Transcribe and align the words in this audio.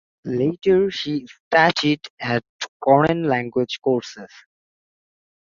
Later 0.25 0.89
she 0.89 1.27
studied 1.27 1.99
at 2.19 2.43
foreign 2.83 3.25
language 3.25 3.79
courses. 3.83 4.31